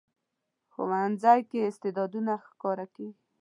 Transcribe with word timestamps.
ښوونځی 0.71 1.39
کې 1.49 1.59
استعدادونه 1.69 2.33
ښکاره 2.45 2.85
کېږي 2.95 3.21